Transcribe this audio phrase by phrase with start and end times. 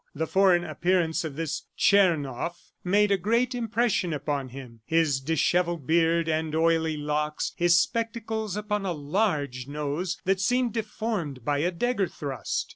[0.15, 6.27] The foreign appearance of this Tchernoff made a great impression upon him his dishevelled beard,
[6.27, 12.07] and oily locks, his spectacles upon a large nose that seemed deformed by a dagger
[12.07, 12.67] thrust.